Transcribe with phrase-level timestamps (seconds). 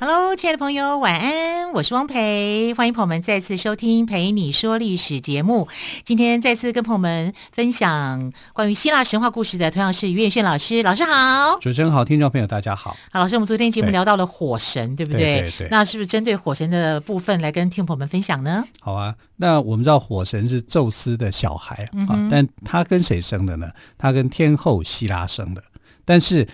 [0.00, 1.72] Hello，亲爱的朋友，晚安！
[1.72, 5.66] 我是汪培，欢迎朋友们再次收听《陪你说历史》节目。
[6.04, 10.84] 今天再次跟朋友们分享关于希腊神话故事的，同样是于远炫老师。
[10.84, 12.96] 老师好，主持人好，听众朋友大家好。
[13.10, 15.40] 好，老师，我们昨天节目聊到了火神，对，对不对？
[15.40, 15.68] 对对对。
[15.68, 18.64] 那是不是针对火神的部分来跟听众朋友们分享呢？
[18.78, 23.68] 好啊，那我们知道火神是宙斯的小孩、嗯、啊，但他跟谁生的呢？
[23.98, 25.64] 他跟天后希拉生的，
[26.04, 26.46] 但是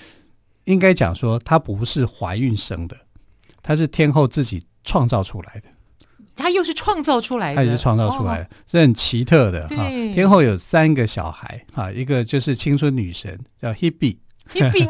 [0.64, 2.96] 应该讲说他不是怀孕生的。
[3.64, 9.88] 他是天后自己创造出来的，他又是创造出来的，他也是创造出来的，哦、是很奇特的哈。
[10.14, 14.18] 天后有三个小孩哈，一个就是青春女神叫 Hebe。
[14.52, 14.88] Hebe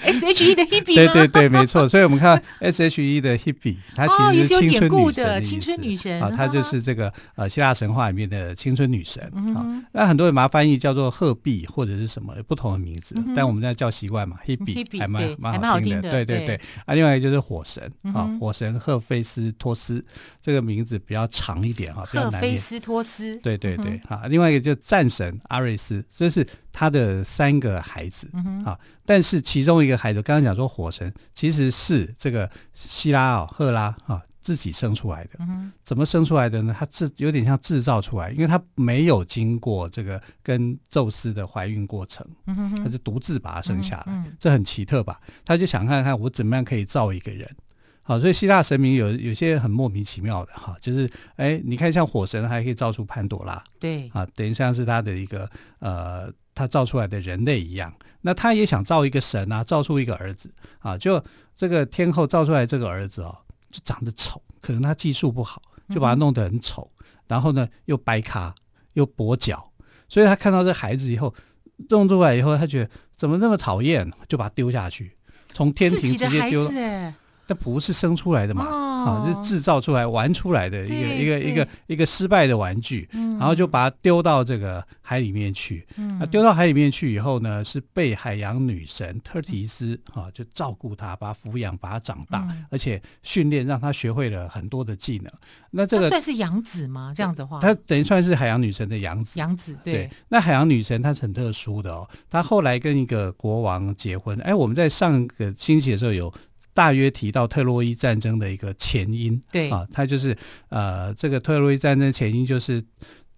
[0.00, 1.88] S H E 的 Hebe 对对对，没错。
[1.88, 9.22] 所以我们看 S H E 的 Hebe，她其实是青春女神的青春女神啊，她就是这个呃希腊神话里面的青春女神
[9.54, 9.84] 啊。
[9.92, 16.10] 那很多人把它翻译叫做赫璧或者是什么不同的名字，但我们在叫习惯嘛，Hebe 还蛮蛮好听的。
[16.10, 16.60] 对对对。
[16.86, 20.04] 啊，另外一个就是火神啊，火神赫菲斯托斯
[20.40, 22.42] 这个名字比较长一点哈，比较难念。
[22.42, 23.36] 赫菲斯托斯。
[23.36, 24.00] 对对对。
[24.08, 26.46] 啊，另外一个就战神阿瑞斯，这是。
[26.72, 35.30] 他的三个孩子、嗯、啊，但是其中一个孩子，刚刚讲说火神其实是这个希拉哦，赫拉啊自己生出来的。
[35.40, 36.74] 嗯、怎么生出来的呢？
[36.78, 45.20] 他制有点像制造出来，因为他没有经过这个跟宙斯的怀孕过程，他、嗯、是独自把他生下来，这很奇特吧？
[45.44, 47.48] 他就想看看我怎么样可以造一个人。
[48.02, 55.48] 好，所以希腊神明有有些很莫名其妙的哈，就是哎，你看像火神还可以造出潘朵拉，对啊，等于像是他的一个
[55.78, 57.92] 呃，他造出来的人类一样。
[58.20, 61.22] 那他也想造一个神啊，造出一个儿子啊，就
[61.56, 63.34] 这个天后造出来这个儿子哦，
[63.70, 68.54] 就长得丑，可能他技术不好，就把他弄得很丑，嗯、然后呢又掰咖
[68.92, 69.72] 又跛脚，
[70.06, 71.34] 所以他看到这孩子以后
[71.88, 75.16] 弄出来以后，他觉得怎么那么讨厌，就把他丢下去，
[75.54, 76.70] 从天庭直接丢。
[77.46, 78.64] 那不是生出来的嘛？
[79.04, 85.86] 啊，是制造出来玩出来的一个一个一个一个失败的玩具，然后就把它丢到这个海里面去。
[86.18, 95.32] 那丢到海里面去以后呢，是被海洋女神特提斯啊就照顾他，把他抚养，把他长大，而且训练让他学会了很多的技能。
[95.70, 97.12] 那这个算是养子吗？
[97.14, 99.38] 这样的话，它等于算是海洋女神的养子。
[99.38, 100.10] 养子对。
[100.28, 104.38] 那海洋女神她是很特殊的哦，她后来跟一个国王结婚。
[104.40, 106.32] 哎，我们在上个星期的时候有。
[106.72, 109.70] 大约提到特洛伊战争的一个前因，对。
[109.70, 110.36] 啊，他就是
[110.68, 112.82] 呃，这个特洛伊战争前因就是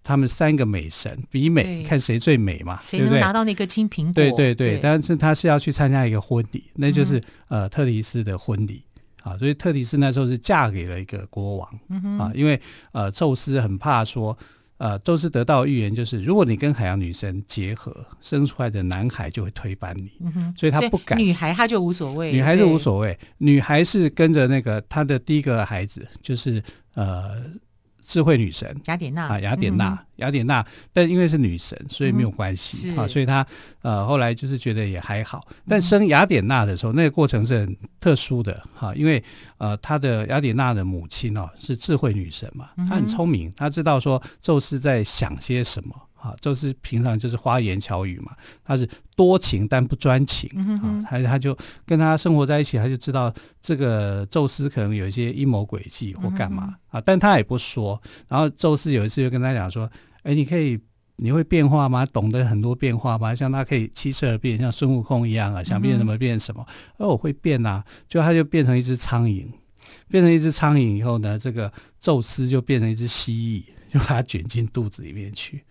[0.03, 4.13] 他们三个美神比美，看谁最美嘛，谁能拿到那个金苹果？
[4.13, 8.83] 对对对，但是他是要去参加一个婚礼，那就是呃特提斯的婚礼。
[9.23, 11.69] 啊，所以特提斯那时候是嫁给了一个国王。
[12.19, 12.59] 啊，因为
[12.91, 14.37] 呃宙斯很怕说。
[14.83, 21.17] 呃，都是得到预言，就是如果你跟海洋女神结合，生出来的男孩就会推翻你，嗯、哼所以他不敢。
[21.17, 26.61] 女孩她就无所谓，女孩是无所谓，女孩是跟着那个她的第一个孩子，就是
[26.95, 27.41] 呃。
[28.05, 28.75] 智慧女神。
[28.85, 29.27] 雅典娜。
[29.27, 33.45] 啊，雅典娜，嗯、雅典娜，但因为是女神，所以没有关系、嗯、啊，所以她
[33.81, 35.47] 呃后来就是觉得也还好。
[35.67, 39.23] 但生雅典娜的时候，那个过程是很特殊的哈、啊，因为
[39.57, 45.95] 呃她的雅典娜的母亲哦是智慧女神嘛，她很聪明，她知道说宙斯在想些什么。
[46.23, 48.31] 啊，宙斯平常就是花言巧语嘛，
[48.63, 50.49] 他是多情但不专情、
[50.81, 58.01] 啊，他他就跟他生活在一起，他就知道这个宙斯可能有一些阴谋诡计或干嘛、啊，但他也不说。
[58.29, 59.91] 然后宙斯有一次就跟他讲说
[60.23, 60.79] ：“哎，你可以，
[61.17, 62.05] 你会变化吗？
[62.05, 63.35] 懂得很多变化吗？
[63.35, 66.65] 像他可以七十二变，像孙悟空一样啊，想变什么变什么。
[66.97, 69.45] 而、我会变啊，就他就变成一只苍蝇，
[70.07, 71.69] 变成一只苍蝇以后呢，这个
[71.99, 75.61] 宙斯就变成一只蜥蜴，就把它卷进肚子里面去。”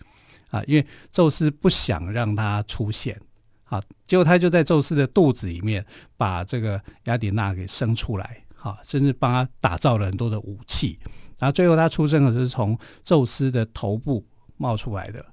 [0.52, 3.18] 啊，因为宙斯不想让他出现，
[3.64, 5.84] 啊，结果他就在宙斯的肚子里面
[6.18, 10.98] 把这个雅典娜给生出来，啊，甚至帮他打造了很多的武器，
[11.38, 14.22] 然后最后他出生的是从宙斯的头部
[14.58, 15.24] 冒出来的，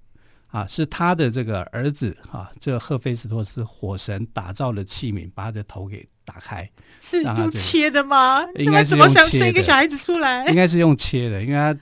[0.48, 8.46] 啊，是他的这个儿子啊，这个赫菲斯托斯火神打造的器皿，把他的头给打开，是用切的吗？
[8.56, 10.48] 应该是怎么想生一个小孩子出来？
[10.48, 11.78] 应该是用切的，因为他。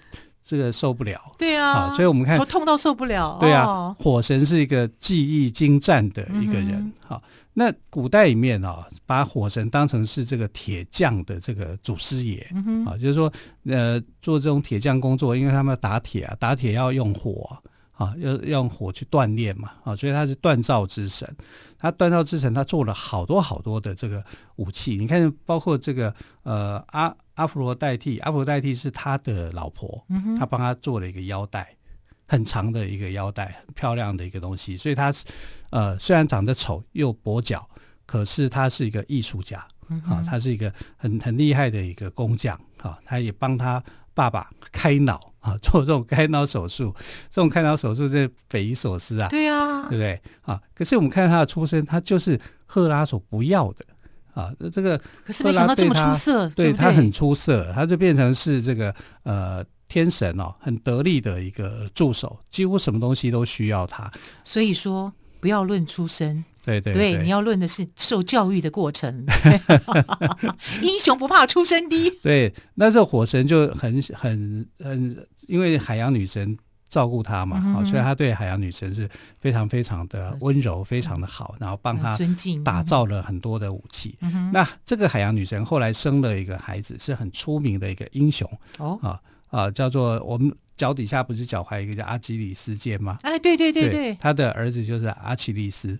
[0.47, 3.93] 这个受不了，对啊，所以我们看，痛到受不了，对啊。
[3.99, 7.21] 火神是一个技艺精湛的一个人，好，
[7.53, 12.39] 那古代里面啊，把火神当成是这个铁匠的这个祖师爷，
[12.85, 13.29] 啊，就是说，
[13.65, 17.59] 呃，做这种铁匠工作，因为他们要打铁啊，打铁要用火
[17.97, 21.29] 啊，啊，要用火去锻炼嘛，啊，所以他是锻造之神。
[21.79, 24.23] 他锻造之神，他做了好多好多的这个
[24.55, 24.95] 武器。
[24.97, 26.13] 你看，包括这个
[26.43, 30.05] 呃阿阿芙罗代替，阿芙罗代替是他的老婆，
[30.37, 31.75] 他帮他做了一个腰带，
[32.27, 34.75] 很长的一个腰带，很漂亮的一个东西。
[34.75, 35.25] 所以他是
[35.69, 37.67] 呃虽然长得丑又跛脚，
[38.05, 39.59] 可是他是一个艺术家
[40.07, 43.83] 啊，他是一个很很厉害的一个工匠啊，他也帮他
[44.13, 45.33] 爸爸开脑。
[45.47, 46.93] 啊， 做这种开脑手术，
[47.31, 49.29] 这种开脑手术这匪夷所思啊！
[49.29, 50.59] 对啊，对不对啊？
[50.75, 53.85] 可是我们看他的出身，他就是赫拉所不要的
[54.33, 54.51] 啊。
[54.71, 64.11] 这个可是没想到这么出色，对，对，对他很出色，他就变成是这个呃天神哦，很得力的一个助手，几乎什么东西都需要他。
[64.43, 66.43] 所以说，不要论出身。
[66.67, 69.25] 对对对，对，你要论的是受教育的过程。
[70.83, 72.11] 英雄不怕出身低。
[72.21, 76.57] 对，那这火神就很很很，因为海洋女神
[76.87, 79.09] 照顾他嘛，嗯、所以他对海洋女神是
[79.39, 84.17] 非常非常的温柔，嗯、非常的好，然后帮他尊敬，打造了很多的武器。
[84.21, 88.49] 嗯、那这个海洋女神后来生了一个孩子，是很出名的一个英雄。
[88.77, 93.17] 哦啊啊，叫做我们脚底下不是脚踝一个叫阿基里斯腱吗？
[93.21, 95.97] 哎，对对对对，对，他的儿子就是阿奇利斯。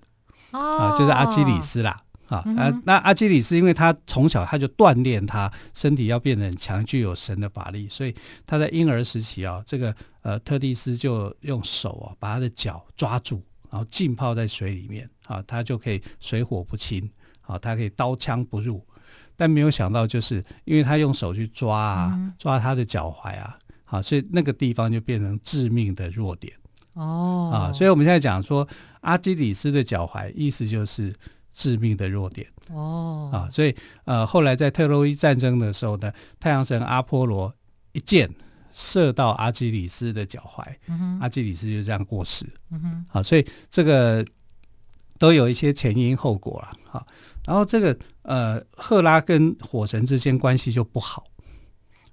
[0.51, 1.97] 啊，就是阿基里斯啦，
[2.27, 8.13] 啊，啊，那阿基里斯因为他从小他就锻炼他身体要变得很强，具有神的法力，所以
[8.45, 17.09] 他在婴儿时期啊，这个呃特蒂斯就用手啊把他的脚抓住，然后浸泡在水里面，啊，他就可以水火不侵，
[17.41, 18.85] 啊，他可以刀枪不入，
[19.35, 26.53] 但没有想到就是因为他用手去抓啊，抓他的脚踝啊，啊，所以那个地方就变成致命的弱点。
[26.93, 28.67] 哦，啊，所以我们现在讲说
[29.01, 31.13] 阿基里斯的脚踝，意思就是
[31.57, 32.47] 致命的弱点。
[32.69, 33.75] 哦，啊，所以
[34.05, 37.51] 呃，后来在特洛伊战争的时候呢，太阳神阿波罗
[37.93, 38.29] 一箭
[38.71, 40.63] 射到阿基里斯的脚踝，
[41.19, 42.45] 阿基里斯就这样过世。
[42.69, 44.23] 嗯哼，啊，所以这个
[45.17, 46.77] 都有一些前因后果了。
[46.85, 47.07] 好，
[47.43, 51.23] 然后这个呃，赫拉跟火神之间关系就不好，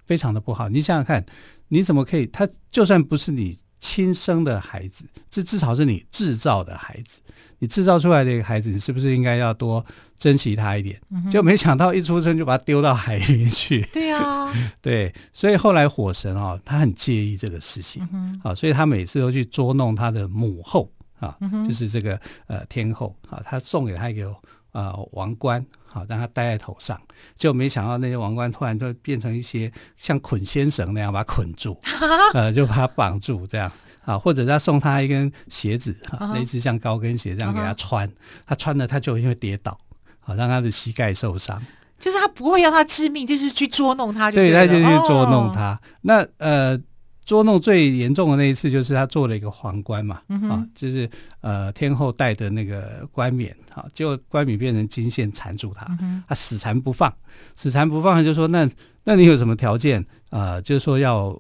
[0.07, 0.71] 非常的不好。
[0.71, 1.27] 你想想看，
[1.69, 2.27] 你怎么可以？
[2.29, 3.59] 他就算不是你。
[3.81, 7.21] 亲生的孩子，这至少是你制造的孩子。
[7.65, 9.83] 你制造出来的一个孩子，你是不是应该要多
[10.19, 11.01] 珍惜他一点？
[11.11, 13.81] 嗯、就没想到一出生就把他丢到海里面去。
[13.91, 14.53] 对啊，
[14.83, 24.31] 对，所以后来火神啊、哦，他很介意这个事情啊、嗯哦，所以他每次都去捉弄他的母后啊，嗯、就是这个呃天后啊，他送给他一个
[24.73, 25.65] 呃王冠。
[25.87, 27.01] 好，让他戴在头上，
[27.37, 31.79] 就没想到那些王冠突然就变成一些像捆仙绳那样把他捆住，
[32.35, 33.71] 呃，就把他绑住这样
[34.05, 38.11] 啊，或者他送他一根鞋子，啊、类似像高跟鞋这样给他穿，
[38.47, 39.79] 他穿了他就因为跌倒，
[40.21, 41.63] 好让他的膝盖受伤。
[41.99, 45.75] 就是他不会要他致命，就是去捉弄他就对，对，他就去捉弄他。
[45.75, 46.81] 哦、那呃。
[47.27, 51.09] 捉弄最严重的那一次，就是他做了一个皇冠嘛，嗯、啊，就是
[51.41, 57.11] 呃天后戴的那个冠冕，啊，结果冠冕变成金线缠住他，嗯、他死缠不放，
[57.57, 58.69] 死缠不放，就说那
[59.05, 60.61] 那你有什么条件啊、呃？
[60.61, 61.35] 就是说要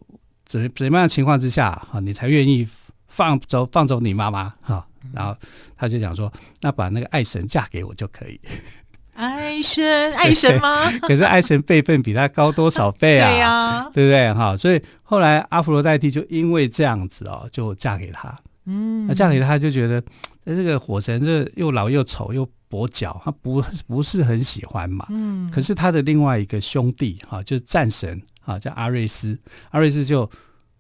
[0.47, 2.67] 怎怎么样的情况之下啊，你才愿意
[3.09, 4.87] 放走放走你妈妈哈？
[5.13, 5.37] 然后
[5.77, 8.41] 他就讲说，那把那个爱神嫁给我就可以。
[9.15, 10.91] 爱神，爱神吗？
[11.03, 13.31] 可是爱神辈分比他高多少倍啊？
[13.31, 14.33] 对呀、啊，对不对？
[14.33, 18.37] 哈，所以后来阿佛罗代替就因为这样子哦，就嫁给他。
[18.67, 20.03] 嗯，那嫁给他就觉得，
[20.45, 25.07] 这个火神这又老又丑又跛脚，他不不是很喜欢嘛。
[25.11, 29.39] 嗯，可是他的另外一个兄弟哈，就是战神啊，叫阿瑞斯，
[29.71, 30.29] 阿瑞斯就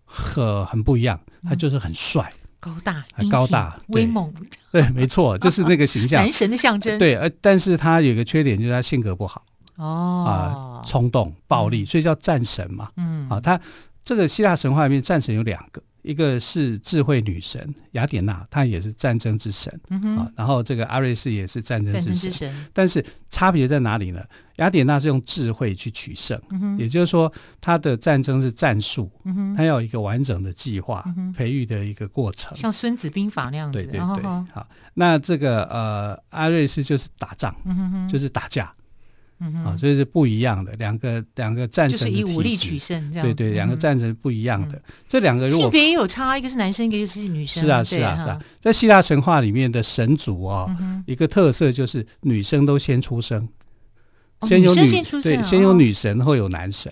[0.04, 2.32] 很很不一样，他就是很帅。
[2.60, 4.32] 高大、高大、威猛，
[4.72, 6.98] 对，没错，就是那个形象， 男神的象征。
[6.98, 9.44] 对，呃，但是他有个缺点，就是他性格不好，
[9.76, 10.32] 哦，啊、
[10.78, 12.88] 呃，冲动、暴力，所以叫战神嘛。
[12.96, 13.60] 嗯，啊，他
[14.02, 15.82] 这个希腊神话里面战神有两个。
[16.04, 20.30] 一个是智慧女神雅典娜，她也是战争之神、嗯、啊。
[20.36, 24.22] 然后这个阿瑞斯也是战争之神，之神，但是差别在哪里呢？
[24.56, 33.78] 雅典娜是用智慧去取胜，嗯、也就是说，她的战争是战术，她、嗯、她要有一个完整的计划，嗯、培育的一个过程，像《孙子兵法》那样子。
[33.78, 38.70] 对对对，好，好，那这个呃，阿瑞斯就是打仗，嗯、就是打架。
[39.64, 44.80] 啊，所以是不一样的两个两个战神，就是以武力取胜，这样对对，两个战神不一样的。
[45.06, 47.62] 这两个如果性别也有差，一个是男生，一个是女生。
[47.62, 50.74] 是啊是啊是啊，在希腊神话里面的神族啊，
[51.06, 53.46] 一个特色就是女生都先出生，
[54.42, 54.86] 先有女
[55.22, 56.90] 对，先有女神后有男神。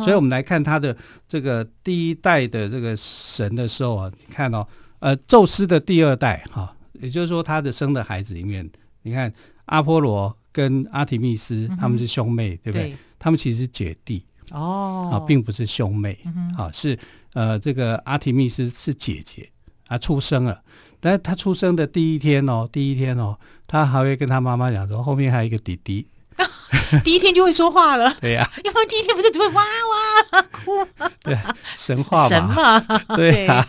[0.00, 4.64] 所以我们来看他的这个第一代的这个神的时候啊，你看哦，
[5.00, 8.70] 呃，宙斯的第二代哈，也就是说他的生的孩子里面，
[9.02, 9.32] 你看
[9.64, 10.37] 阿波罗。
[10.58, 12.88] 跟阿提密斯他们是兄妹，嗯、对不对？
[12.88, 16.98] 对，他们其实是姐弟哦，啊，并不是兄妹，嗯、啊，是
[17.34, 19.48] 呃，这个阿提密斯是姐姐
[19.86, 20.60] 啊，出生了。
[20.98, 23.38] 但是他出生的第一天哦，第一天哦，
[23.68, 26.08] 他还会跟他妈妈讲说，后面还有一个弟弟。
[27.04, 28.12] 第一天就会说话了。
[28.20, 31.10] 对呀、啊，因为第一天不是只会哇哇 哭吗？
[31.22, 31.38] 对，
[31.76, 32.28] 神话嘛。
[32.28, 32.80] 神话。
[33.14, 33.64] 对啊，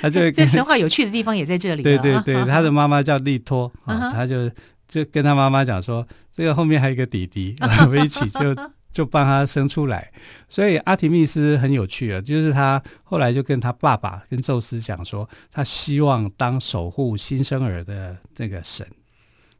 [0.00, 1.82] 他就这神话有趣的地方也在这里。
[1.82, 4.50] 对对对，他的妈妈叫利托啊，他就
[4.88, 7.54] 就跟他妈妈讲说，这个后面还有一个弟弟，
[7.84, 8.56] 我们一起就。
[8.90, 10.10] 就帮他生出来，
[10.48, 18.84] 所以阿提密斯很有趣啊，就是他后来就跟他爸爸跟宙斯讲说，他希望当守护新生儿的这个神。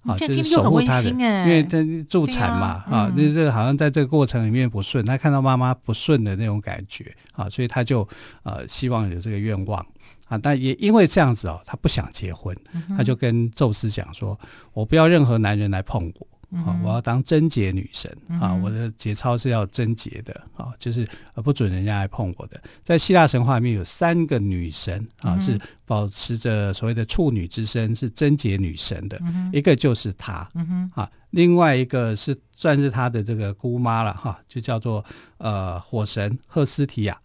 [0.04, 1.76] 啊，就是守护他的，因为他
[2.08, 8.08] 助产嘛啊，那这个好像在这个过程里面不顺，他看到妈妈不顺的那种感觉啊，所以他就
[8.44, 9.85] 呃希望有这个愿望
[10.28, 12.56] 啊，但也因为这样子哦，他不想结婚，
[12.97, 14.38] 他就跟宙斯讲说，
[14.73, 16.26] 我不要任何男人来碰我。
[16.50, 18.54] 啊，我要当贞洁女神啊！
[18.54, 21.06] 我的节操是要贞洁的啊，就是
[21.44, 22.58] 不准人家来碰我的。
[22.82, 29.20] 在希腊神话里面有三个女神啊，是保持着所谓的处女之身，是贞洁女神的。
[29.52, 30.49] 一个就是她
[30.94, 35.04] 啊，另外一个是算是她的这个姑妈了哈，就叫做
[35.37, 37.20] 呃火神赫斯提亚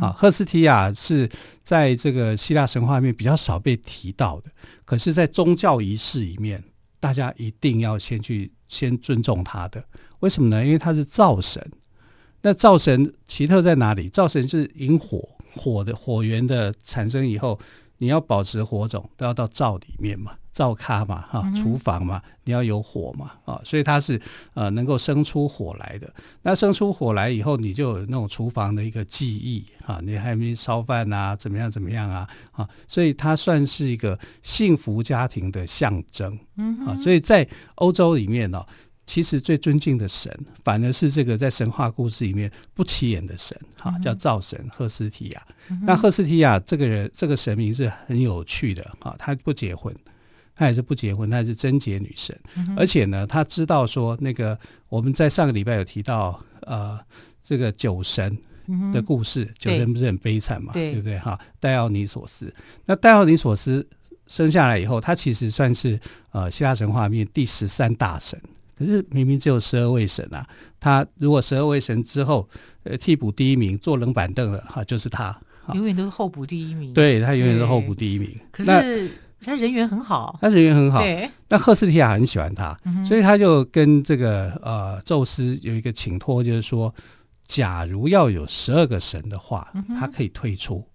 [0.00, 0.14] 啊。
[0.16, 1.28] 赫斯提亚是
[1.62, 4.50] 在这个希腊神话里面比较少被提到的，
[4.84, 6.62] 可是，在宗教仪式里面，
[6.98, 8.52] 大家一定要先去。
[8.66, 9.84] 先尊重他的，
[10.18, 10.64] 为什么呢？
[10.64, 11.64] 因为他是灶神。
[12.42, 14.08] 那灶神奇特在哪里？
[14.08, 17.56] 灶神是引火，火的火源的产生以后，
[17.98, 20.32] 你要保持火种，都要到灶里面嘛。
[20.54, 24.18] 灶咖嘛，哈，厨房嘛，你要有火嘛，啊，所以它是
[24.54, 26.08] 呃能够生出火来的。
[26.42, 38.64] 那生出火来以后，你就有那种厨房的一个记忆，啊，你还没烧饭啊，怎么样怎么样啊，啊，所以它算是一个幸福家庭的象征，嗯，啊，所以在欧洲里面呢，
[39.06, 40.32] 其实最尊敬的神，
[40.62, 45.42] 反而是这个在神话故事里面不起眼的神，哈，叫灶神赫斯提亚。
[45.82, 49.92] 那赫斯提亚这个人，这个神明是很有趣的，啊，他不结婚。
[50.54, 54.58] 她也是不结婚，她也是贞洁女神，嗯、而且呢，她知道说那个
[54.88, 56.98] 我们在上个礼拜有提到呃
[57.42, 58.36] 这个酒神
[58.92, 61.18] 的故事，嗯、酒神不是很悲惨嘛，对，对不对？
[61.18, 61.38] 哈？
[61.58, 62.54] 戴奥尼索斯，
[62.86, 63.86] 那戴奥尼索斯
[64.26, 65.98] 生下来以后，他其实算是
[66.30, 68.40] 呃希腊神话里面第十三大神，
[68.78, 70.46] 可是明明只有十二位神啊，
[70.78, 72.48] 他如果十二位神之后
[72.84, 75.36] 呃替补第一名坐冷板凳的哈，就是他，
[75.74, 79.10] 永远都是候补第一名，对他永远是候补第一名，可是。
[79.44, 81.00] 他人缘很好，他人缘很好。
[81.00, 86.92] 对，那赫斯提亚很喜欢他，嗯、所以他就跟这个呃宙斯有一个请托，就是说，
[87.46, 90.86] 假如要有十二个神的话，嗯、他可以退出，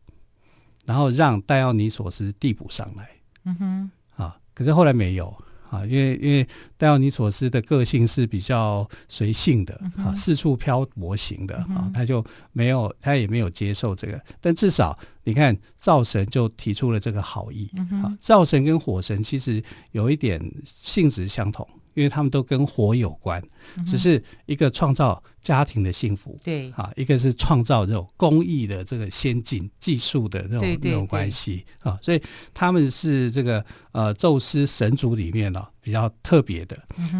[0.85, 3.09] 然后让戴奥尼索斯递补上来。
[3.45, 3.91] 嗯哼，
[4.23, 5.33] 啊，可是后来没有。
[5.69, 6.47] 啊，因为因为
[6.77, 14.19] 戴奥尼索斯的个性是比较随性的，啊、嗯，四处漂泊型的，嗯、啊，他就没有，他也没有接受这个。
[14.41, 17.69] 但至少你看，灶神就提出了这个好意。
[17.77, 21.67] 嗯、啊，灶神跟火神其实有一点性质相同。
[21.93, 23.41] 因为他们都跟火有关，
[23.85, 32.21] 只是一个创造家庭的幸福，对啊，一个是创造这种工艺的这个先进技术的那种那种关系啊，所以
[32.53, 36.77] 他们是这个呃宙斯神族里面呢、哦、比较特别的。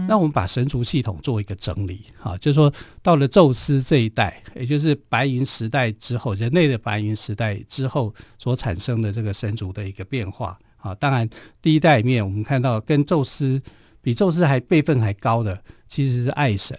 [0.08, 2.72] 那我们把神族系统做一个整理啊，就是说
[3.02, 10.96] 到了宙斯这一代，也就是白银时代之后，人类的白银时代之后所产生的这个神族的一个变化啊。
[10.96, 11.30] 当然，
[11.62, 13.62] 第一代里面我们看到跟宙斯。
[14.02, 16.78] 比宙斯还辈分还高的，其实是爱神，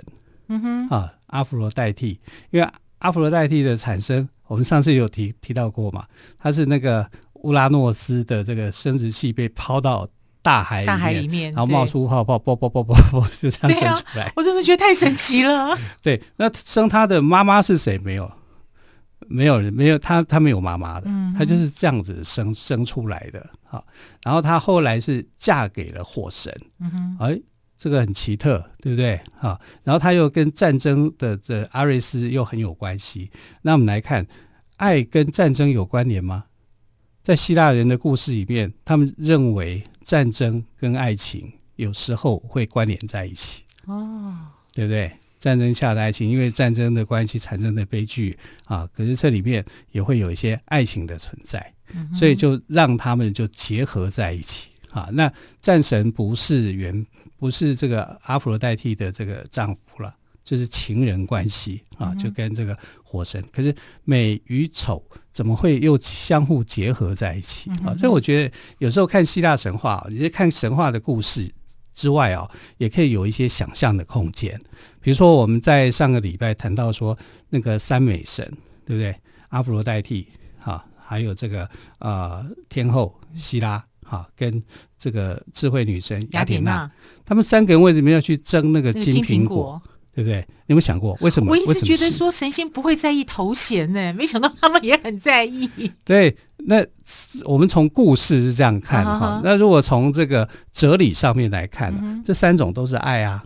[0.48, 2.18] 嗯哼，啊，阿芙罗代替，
[2.50, 6.04] 因为阿芙罗代替的产生，我们上次有提提到过嘛，
[6.38, 10.08] 他是那个乌拉诺斯的这个生殖器被抛到
[10.42, 14.24] 大海里面，大海里面，然后冒出泡泡，啵啵啵啵啵，就这样生出来。
[14.24, 15.78] 啊，我真的觉得太神奇了。
[16.02, 17.98] 对，那生他的妈妈是谁？
[17.98, 18.30] 没有。
[19.30, 21.08] 没有人，没有他，他没有妈妈的，
[21.38, 23.48] 他就是这样子生生出来的。
[23.62, 23.86] 好，
[24.24, 27.40] 然后他后来是嫁给了火神，嗯哼，哎，
[27.78, 29.20] 这个很奇特，对不对？
[29.38, 33.30] 好，然后他又跟战争的这阿瑞斯又很有关系。
[33.62, 34.26] 那我们来看，
[34.76, 36.44] 爱跟战争有关联吗？
[37.22, 44.36] 在希腊人的故事里面，他们认为战争跟爱情有时候会关联在一起，哦，
[44.72, 45.12] 对不对？
[45.40, 51.74] 战争下的爱情，因为战争的关系产生的悲剧啊，可是这里面也会有一些爱情的存在，
[52.12, 55.08] 所以就让他们就结合在一起啊。
[55.12, 57.04] 那战神不是原
[57.38, 63.42] 不是这个阿佛罗代替的这个丈夫了，就是情人关系啊，就跟这个火神。
[63.50, 67.96] 可是美与丑怎么会又相互结合在一起啊？
[67.98, 71.50] 所以我觉得有时候看希腊神话，你是看神话的故事。
[71.94, 74.58] 之外啊，也可以有一些想象的空间。
[75.00, 77.16] 比如说，我们在上个礼拜谈到说，
[77.48, 78.44] 那个三美神，
[78.84, 79.14] 对不对？
[79.48, 80.26] 阿弗罗代替，
[80.58, 81.68] 哈，还有这个
[81.98, 84.62] 呃天后希拉哈，跟
[84.96, 86.90] 这个智慧女神雅典娜，
[87.24, 89.80] 他们三个人为什么要去争那个金苹果？
[90.12, 90.40] 对不对？
[90.66, 91.52] 你有没有想过为什么？
[91.52, 95.70] 我一直觉得说神仙不会在意头衔呢，没想到他们也很在意。
[96.04, 96.36] 对，
[96.66, 96.84] 那
[97.44, 99.40] 我们从故事是这样看哈、啊。
[99.44, 103.44] 那如果从这个哲理上面来看、啊嗯，这三种都是爱啊。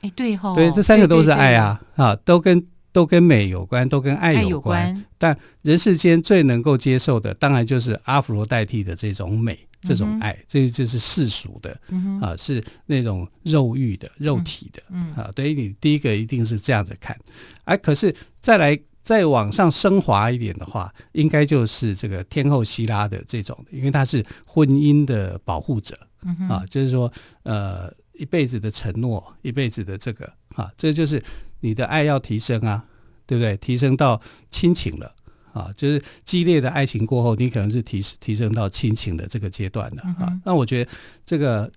[0.00, 4.88] 哎，对哈、哦，对，这三个都是爱啊，对对对啊，都跟都跟美有关，都跟爱有关。
[4.88, 9.58] 有关，但人世间最能够接受的，当然就是阿芙罗代替的这种美。
[9.84, 15.28] 这种爱，嗯、这就是世俗的、嗯、啊，是那种肉欲的、肉体的、嗯、啊。
[15.34, 17.18] 等于你第一个一定是这样子看，
[17.64, 31.22] 哎、啊，可是再来再往上升华一点的话，应该就是这个天后希拉的这种，因为她是婚姻的保护者、嗯、啊，就是说呃一辈子的承诺，一辈子的这个啊，这就是
[31.60, 32.84] 你的爱要提升啊，
[33.26, 33.56] 对不对？
[33.56, 35.14] 提升到亲情了。
[35.52, 40.40] 啊，就是激烈的爱情过后，你可能是提提升到亲情的这个阶段的、嗯、啊。
[40.46, 40.90] 那我觉得
[41.26, 41.70] 这个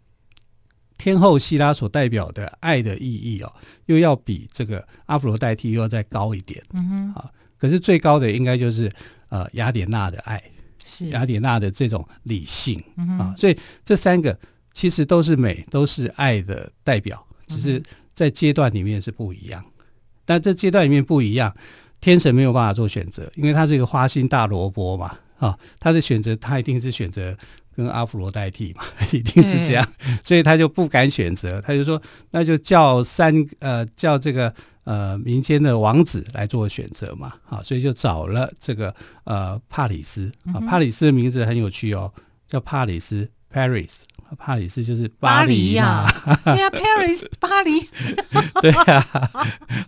[0.98, 3.54] 天后希拉所代表的爱的意义哦，
[3.86, 6.64] 又要比这个阿芙罗代替又要再高一点。
[6.74, 7.14] 嗯哼。
[7.14, 8.92] 啊，可是最高的应该就是
[9.30, 10.42] 呃雅典娜的爱，
[10.84, 13.34] 是雅典娜的这种理性、嗯、啊。
[13.38, 14.38] 所以这三个
[14.74, 17.82] 其实都是美，都是爱的代表，只是
[18.14, 19.64] 在阶段里面是不一样。
[19.66, 19.86] 嗯、
[20.26, 21.56] 但这阶段里面不一样。
[22.02, 27.36] 天神没有办法做选择，因为他是一个花心大萝卜嘛，啊，他的选择他一定是选择
[27.76, 29.88] 跟阿芙罗代替嘛， 一定是这样，
[30.24, 32.02] 所以他就不敢选择，他就说
[32.32, 34.54] 那就叫三呃叫这个
[34.86, 38.94] 呃民间的王子来做选择嘛，啊，所以就找了这个
[39.26, 40.32] 呃帕里斯。
[40.54, 42.12] 啊，帕里斯的名字很有趣哦，
[42.48, 43.92] 叫帕里斯 Paris。
[44.38, 46.06] 帕里斯就是巴黎呀，
[46.44, 47.88] 对呀，Paris 巴黎，
[48.62, 49.08] 对呀，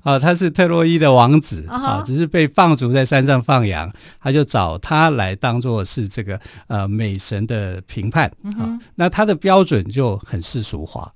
[0.04, 11.12] 啊，他是特洛伊的王子啊，只是被放逐在山上放羊，他就找他来当做是这个呃美神的评判啊，那他的标准就很世俗化，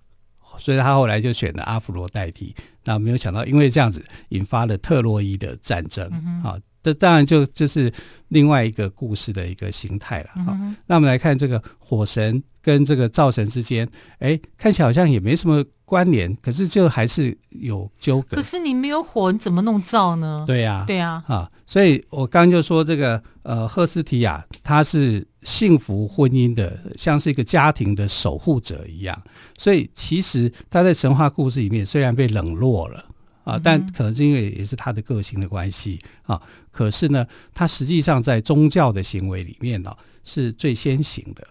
[0.57, 6.05] 所以他后来就选了阿芙罗代替，那没有想到因为这样子引发了特洛伊的战争
[6.43, 6.57] 啊。
[6.83, 7.91] 这当然就就是
[8.29, 10.43] 另外一个故事的一个形态了。
[10.45, 13.87] 好、嗯，那我们来看这个火神跟这个灶神之间，
[14.19, 18.37] 哎，看起来好像也没什么关联，可是就还是有纠葛。
[18.37, 20.43] 可是你没有火，你怎么弄灶呢？
[20.47, 29.21] 对呀、啊，对呀，啊，所以我刚刚就说这个呃，赫斯提亚他是幸福婚姻的，像是一个家庭的守护者一样。
[29.57, 33.05] 所以其实他在神话故事里面虽然被冷落了。
[33.51, 36.41] 啊，但可能是因为也是他的个性的关系啊。
[36.71, 41.45] 可是呢，他实际上在宗教的行为里面呢、啊，是最先行的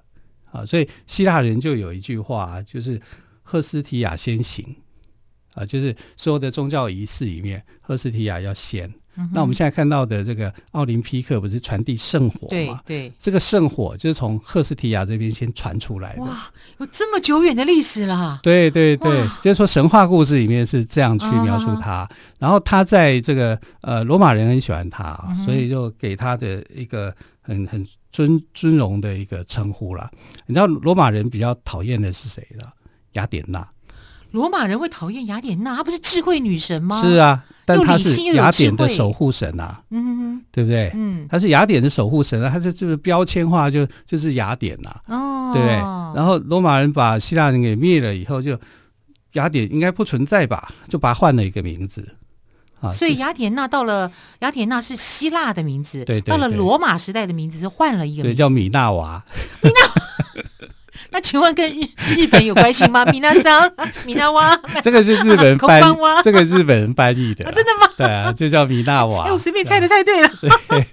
[0.50, 0.64] 啊。
[0.64, 3.00] 所以希腊人就有一句话、啊，就是
[3.42, 4.76] “赫斯提亚先行”，
[5.54, 8.92] 啊，就是所有的宗教仪式里面，赫斯提亚要先。
[9.16, 12.48] 嗯、那我们现在看到的这个奥林匹克不是传递圣火吗？
[12.48, 16.22] 对对，这个圣火就是从赫斯提亚这边先传出来的。
[16.22, 18.38] 哇，有这么久远的历史啦！
[18.42, 21.90] 对对对，就是说神话故事里面是这样去描述他。
[21.90, 30.10] 啊、然后他在这个呃罗马人很喜欢他、嗯，所以就给他的一个很很尊尊荣的一个称呼啦。
[30.46, 32.66] 你知道罗马人比较讨厌的是谁呢？
[33.14, 33.66] 雅典娜。
[34.32, 37.00] 罗马人会讨厌雅典娜，她不是智慧女神吗？
[37.00, 37.44] 是啊。
[37.66, 40.90] 但她是雅典的守护神啊，嗯，对不对？
[40.92, 45.76] 嗯，她是雅典的守护神啊，她就就是标签化就就是雅典呐，哦，对不对？
[46.16, 48.58] 然后罗马人把希腊人给灭了以后，就
[49.34, 50.72] 雅典应该不存在吧？
[50.88, 52.04] 就把它换了一个名字
[52.80, 52.90] 啊。
[52.90, 59.22] 所以雅典娜到了雅典娜是希腊的名字，对，对，对，到了罗马时代的名字是换了一个名字，对，叫米娜娃。
[59.62, 60.00] 米娜。
[61.12, 61.80] 那请问跟日
[62.16, 63.04] 日本有关系吗？
[63.06, 63.70] 米娜桑、
[64.06, 65.82] 米娜瓦，这个是日本 翻，
[66.22, 67.92] 这个日本人翻译的、啊，真的吗？
[67.96, 69.24] 对啊，就叫米娜瓦。
[69.26, 70.30] 哎，我随便猜的猜对了。
[70.68, 70.86] 对，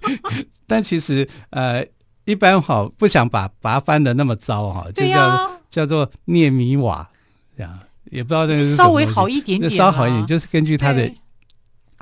[0.65, 1.85] 但其实呃，
[2.25, 7.07] 一般好不想把把它翻的那么糟哈，就叫、啊、叫做涅米瓦
[7.55, 11.09] 这样，也不知道那个是稍微好一点点，稍好一点，就是根据它的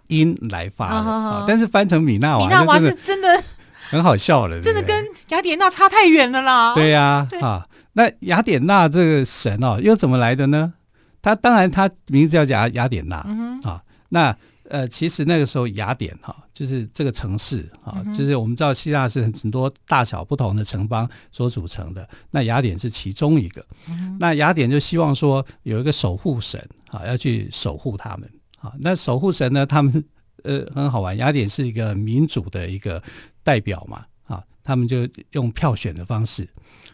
[0.07, 1.43] 音来发的啊。
[1.45, 3.43] 但是翻成米娜瓦，米娜瓦是真的
[3.89, 6.73] 很好笑了，真的跟雅典娜差太远了啦。
[6.73, 7.67] 对呀，啊。
[7.97, 10.73] 那雅典娜这个神哦，又怎么来的呢？
[11.21, 13.81] 他当然他名字叫雅雅典娜、嗯、啊。
[14.09, 14.37] 那
[14.69, 22.07] 呃，其实那个时候雅典哈、啊，就是这个城市啊、嗯，就是我们知道希腊是很多大小不同的城邦所组成的。
[22.31, 23.65] 那雅典是其中一个。
[23.89, 28.29] 嗯、那雅典就希望说有一个守护神啊，要去守护他们
[28.59, 28.73] 啊。
[28.81, 30.03] 那守护神呢，他们
[30.43, 33.01] 呃很好玩，雅典是一个民主的一个
[33.43, 36.47] 代表嘛啊，他们就用票选的方式。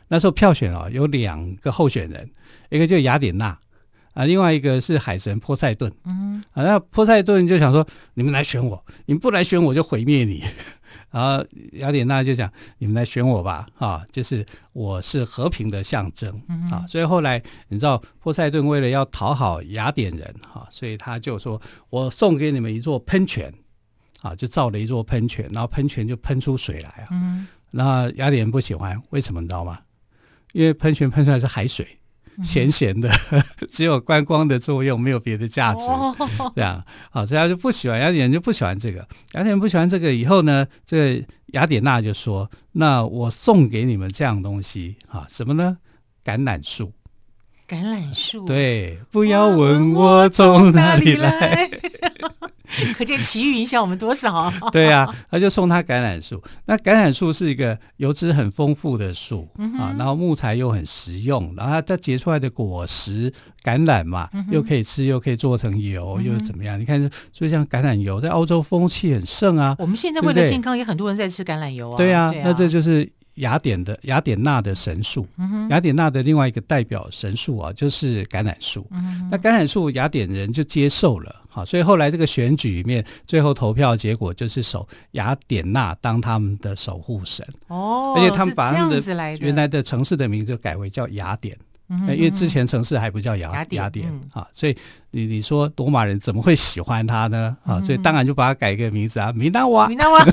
[0.08, 2.30] 那时候票选啊，有两个候选人，
[2.70, 3.58] 一个就雅典娜
[4.14, 5.92] 啊，另外一个是海神波塞顿。
[6.04, 10.44] 嗯，啊，那波塞顿就想说，你们来选我，你们不来选我就毁灭你。
[11.10, 16.34] 然后雅典娜就讲：“你们来选我吧，啊，就是我是和平的象征
[16.72, 23.54] 啊。”所以后来你知道，波塞顿为了要讨好雅典人，哈，所以他就说：“我送给你们一座喷泉，
[24.22, 29.80] 啊，就造了一座喷泉，然后喷泉就喷出水来啊。”嗯，然后雅典人不喜欢，为什么你知道吗？
[30.54, 31.88] 因为喷泉喷出来是海水。
[32.42, 33.10] 咸咸的，
[33.70, 35.82] 只有观光的作用，没有别的价值。
[36.56, 39.00] 这样，好，所以他就不喜欢雅典人，就不喜欢这个。
[39.34, 45.78] 雅典人不喜欢这个以后呢，这个雅典娜就说：“那我送给你们这样东西啊，什么呢？
[46.24, 46.94] 橄榄树。
[47.68, 51.70] 橄榄树，对，不要问我从哪里来。”
[52.98, 54.52] 可见奇遇影响我们多少？
[54.72, 56.42] 对呀、啊，他就送他橄榄树。
[56.66, 63.32] 那橄榄树是一个油脂很丰富的树、嗯、啊，然后木材又很实用，然后它它结出来的果实
[63.64, 66.80] 橄榄嘛，嗯、又可以吃，又可以做成油，嗯、又怎么样？
[66.80, 67.00] 你看，
[67.34, 69.76] 所以像橄榄油在欧洲风气很盛啊。
[69.78, 71.98] 我们现在为了健康，也很多人在吃橄榄油啊。
[71.98, 75.28] 对呀、啊，那这就是雅典的雅典娜的神树。
[75.38, 78.86] 嗯、雅典娜的另外一个代表神树啊，就是橄榄树。
[78.92, 81.36] 嗯、那橄榄树雅典人就接受了。
[81.54, 87.46] 好，所以后来这个选举里面，最后投票结果就是守雅典娜当他们的守护神。
[87.68, 91.58] 哦，而且他们把他们的原来的城市的名字就改为叫雅典，
[91.90, 94.08] 嗯、因为之前城市还不叫雅雅典。
[94.34, 94.78] 啊，所以
[95.10, 97.58] 你你说罗马人怎么会喜欢他呢？
[97.66, 99.90] 啊，所以当然就把它改一个名字啊，米纳瓦。
[99.90, 100.26] 米纳瓦。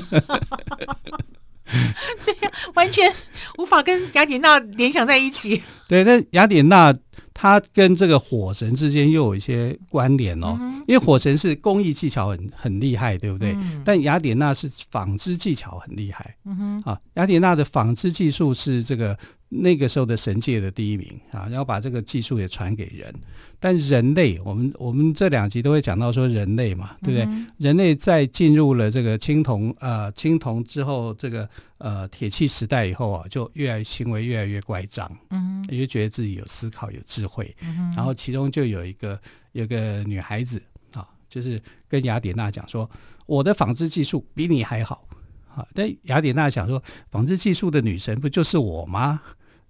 [2.25, 3.11] 对呀、完全
[3.57, 5.61] 无法跟雅典娜联想在一起。
[5.87, 6.93] 对，那雅典娜。
[7.41, 13.53] 它跟这个火神之间又有一些关联哦，嗯、因为火神是工艺技巧很很厉害，对不对？
[13.53, 23.13] 嗯、但雅典娜是纺织技巧很厉害，嗯哼，啊，雅典娜的纺织技术是这个那个时候的神界的第一名啊，然后把这个技术也传给人。
[23.61, 27.23] 但人类，我们我们这两集都会讲到说人类嘛，对不对？
[27.25, 31.47] 嗯、人类在进入了这个青铜呃青铜之后，这个
[31.77, 39.19] 呃铁器时代以后啊，就越来行为越来越乖张，嗯，也就觉得自己有思考有智慧，嗯，然后其中就有一个
[39.53, 40.61] 有个女孩子
[40.93, 42.89] 啊，就是跟雅典娜讲说，
[43.25, 45.07] 我的纺织技术比你还好，
[45.53, 49.21] 啊，但雅典娜想说，纺织技术的女神不就是我吗？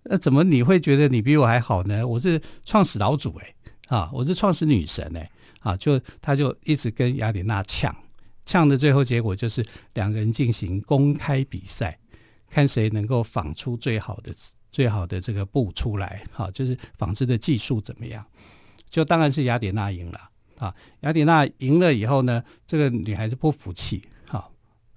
[0.03, 2.07] 那怎么你会觉得你比我还好呢？
[2.07, 3.55] 我是创始老祖哎、欸。
[3.89, 5.27] 啊，我是创始女神哎，
[5.61, 7.95] 啊，就她就一直跟雅典娜呛，
[8.45, 11.97] 呛的最后结果就是两个人进行公开比赛，
[12.51, 14.31] 看谁能够纺出最好的
[14.71, 18.25] 最好的这个布出来，哈，就是纺织的技术怎么样？
[18.89, 20.19] 就当然是雅典娜赢了
[20.57, 20.73] 啊！
[21.01, 24.49] 雅典娜赢了以后呢，这个女孩子不服气，哈，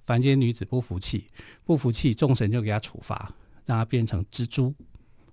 [0.05, 1.27] 凡间女子不服气，
[1.63, 3.31] 不服气，众神就给她处罚，
[3.65, 4.73] 让她变成蜘蛛。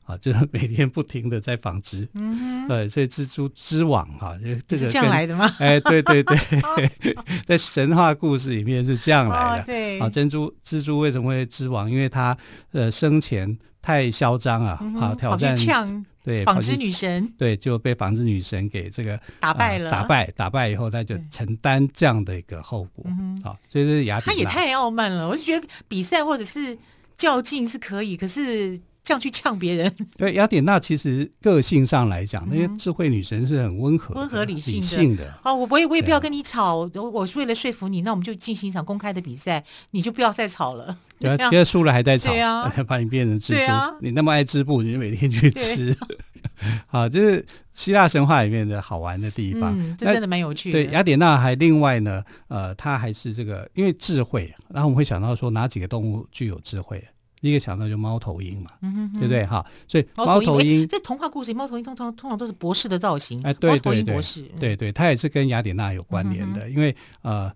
[0.05, 5.49] 啊，就是每天不停的在纺织，嗯哼，对，所以蜘蛛织网哈，这个是这样来的吗？
[5.61, 6.37] 哎，对对对，
[7.47, 9.63] 在神话故事里面是这样来的。
[9.63, 11.89] 哦、对，啊，珍珠蜘蛛为什么会织网？
[11.89, 12.37] 因为它
[12.73, 23.05] 呃生前太嚣张啊，嗯、啊挑战呛对纺织女神，对就被纺织女神给这个打败了，呃、打败打败以后，他就承担这样的一个后果。
[23.43, 25.29] 好、啊，所以这是雅典娜，他也太傲慢了。
[25.29, 26.77] 我就觉得比赛或者是
[27.17, 28.81] 较劲是可以，可是。
[29.11, 34.79] 这样去呛别人，对雅典娜其实个性上来讲，那些智慧女神是很温和、温和、理性的。
[34.79, 40.97] 理性的好，我我也我也不要跟你吵，我是为了说服你，那我们就进行一场公开的比赛，你就不要再吵了。
[41.19, 43.97] 对啊，别人输了还在吵，对啊， 把你变成蜘蛛。
[44.01, 45.97] 你那么爱织布，你就每天去织。
[46.87, 50.85] 好，这是希腊神话里面的好玩的地方，这真的蛮有趣的。
[50.85, 57.05] 对雅典娜还另外呢，呃，她还是这个因为智慧，然后我们会想到说哪几个动物具有智慧？
[57.41, 59.45] 一个想到就猫头鹰嘛，嗯、对不对？
[59.47, 63.43] 哈，所以猫头鹰这童话故事里，猫头鹰通常通常都是博士的造型。
[63.43, 64.21] 哎，对对对，
[64.59, 67.51] 对对，它也是跟雅典娜有关联的，因为呃，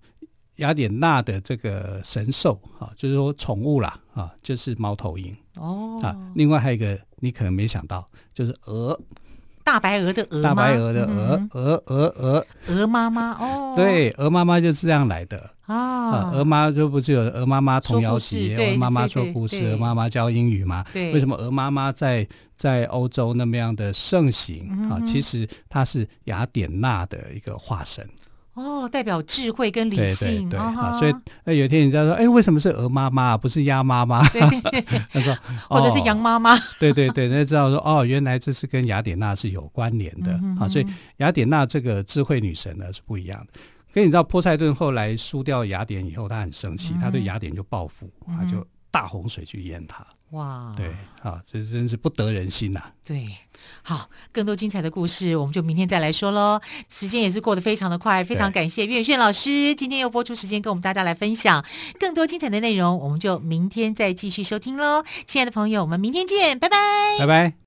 [0.56, 6.16] 雅典娜的这个神兽哈，就是说宠物啦啊，就是猫头鹰哦啊。
[6.34, 8.98] 另外还有一个你可能没想到，就是鹅。
[9.66, 16.30] 大白鹅的鹅，大白鹅的鹅，鹅鹅鹅，鹅妈妈哦，对，鹅妈妈就是这样来的啊。
[16.32, 20.84] 鹅妈就不是有鹅妈妈童谣集，鹅妈妈说故事，鹅妈妈教英语吗？
[20.92, 25.00] 对，为什么鹅妈妈在在欧洲那么样的盛行啊？
[25.06, 28.08] 其实它是雅典娜的一个化身。
[28.54, 34.22] 哦，代表智慧跟理性，对对对，所以那有一天人家说，哎，为什么是鹅妈妈，不是鸭妈妈？
[34.30, 34.40] 对，
[35.12, 35.36] 他说，
[35.68, 36.56] 或者是羊妈妈。
[36.78, 40.68] 对对对，那知道说，哦，原来这是跟雅典娜是有关联的啊。
[40.68, 43.60] 所以雅典娜这个智慧女神呢是不一样的。
[43.94, 50.04] 可以你知道，波塞顿后来输掉雅典以后，他很生气，他对雅典就报复，他就大洪水去淹他。
[50.30, 50.88] 哇，对，
[51.22, 52.90] 啊，这真是不得人心呐、啊。
[53.04, 53.28] 对，
[53.82, 56.60] 好，更多精彩的故事，我们就明天再来说喽。
[56.88, 61.64] 时间也是过得非常的快，非常感谢岳轩老师今天又播出时间跟我们大家来分享
[62.00, 65.04] 更多精彩的内容，我们就明天再继续收听喽。
[65.24, 66.76] 亲爱的朋友，我们明天见，拜拜，
[67.20, 67.63] 拜拜。